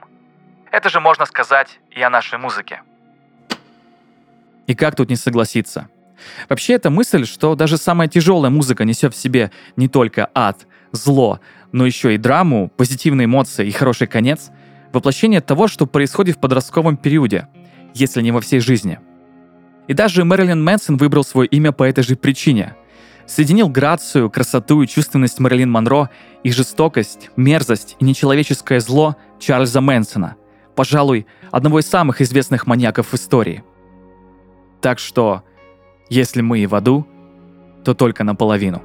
Это 0.70 0.88
же 0.88 1.00
можно 1.00 1.24
сказать 1.26 1.80
и 1.90 2.02
о 2.02 2.10
нашей 2.10 2.38
музыке. 2.38 2.82
И 4.66 4.74
как 4.74 4.96
тут 4.96 5.08
не 5.08 5.16
согласиться? 5.16 5.88
Вообще, 6.48 6.74
эта 6.74 6.90
мысль, 6.90 7.24
что 7.24 7.54
даже 7.54 7.78
самая 7.78 8.08
тяжелая 8.08 8.50
музыка 8.50 8.84
несет 8.84 9.14
в 9.14 9.18
себе 9.18 9.50
не 9.76 9.88
только 9.88 10.28
ад, 10.34 10.66
зло, 10.92 11.40
но 11.72 11.86
еще 11.86 12.14
и 12.14 12.18
драму, 12.18 12.68
позитивные 12.68 13.26
эмоции 13.26 13.66
и 13.66 13.70
хороший 13.70 14.06
конец, 14.06 14.50
воплощение 14.92 15.40
того, 15.40 15.68
что 15.68 15.86
происходит 15.86 16.36
в 16.36 16.40
подростковом 16.40 16.96
периоде, 16.96 17.48
если 17.94 18.20
не 18.22 18.32
во 18.32 18.40
всей 18.40 18.60
жизни. 18.60 18.98
И 19.86 19.94
даже 19.94 20.24
Мэрилин 20.24 20.62
Мэнсон 20.62 20.96
выбрал 20.96 21.24
свое 21.24 21.48
имя 21.48 21.72
по 21.72 21.84
этой 21.84 22.04
же 22.04 22.16
причине. 22.16 22.74
Соединил 23.28 23.68
грацию, 23.68 24.30
красоту 24.30 24.82
и 24.82 24.86
чувственность 24.86 25.38
Мэрилин 25.38 25.70
Монро 25.70 26.08
и 26.42 26.50
жестокость, 26.50 27.30
мерзость 27.36 27.96
и 28.00 28.04
нечеловеческое 28.04 28.80
зло 28.80 29.16
Чарльза 29.38 29.82
Мэнсона, 29.82 30.36
пожалуй, 30.74 31.26
одного 31.50 31.80
из 31.80 31.86
самых 31.86 32.22
известных 32.22 32.66
маньяков 32.66 33.08
в 33.08 33.14
истории. 33.14 33.62
Так 34.80 34.98
что, 34.98 35.42
если 36.08 36.40
мы 36.40 36.60
и 36.60 36.66
в 36.66 36.74
аду, 36.74 37.06
то 37.84 37.94
только 37.94 38.24
наполовину. 38.24 38.82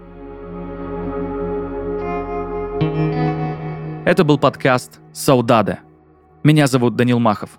Это 4.06 4.25
был 4.25 4.38
подкаст 4.38 4.99
«Саудаде», 5.13 5.79
меня 6.43 6.67
зовут 6.67 6.97
Данил 6.97 7.19
Махов. 7.19 7.51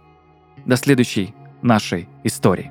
До 0.66 0.76
следующей 0.76 1.34
нашей 1.62 2.06
истории. 2.22 2.70